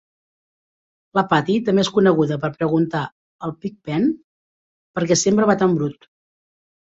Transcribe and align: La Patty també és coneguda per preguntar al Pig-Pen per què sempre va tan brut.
La 1.17 1.23
Patty 1.33 1.57
també 1.67 1.83
és 1.87 1.91
coneguda 1.97 2.37
per 2.45 2.49
preguntar 2.55 3.03
al 3.49 3.53
Pig-Pen 3.67 4.09
per 4.97 5.05
què 5.13 5.19
sempre 5.27 5.49
va 5.53 5.59
tan 5.65 5.77
brut. 5.83 6.11